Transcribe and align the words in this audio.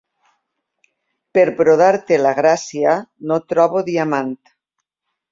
Per 1.37 1.43
brodar-te 1.59 2.17
la 2.21 2.31
gràcia, 2.39 2.93
no 3.33 3.37
trobo 3.53 3.83
diamant. 3.91 4.33